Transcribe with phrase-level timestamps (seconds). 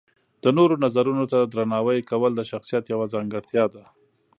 [0.43, 3.83] د نورو نظرونو ته درناوی کول د شخصیت یوه ځانګړتیا ده.